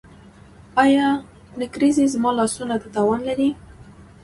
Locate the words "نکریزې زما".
1.59-2.29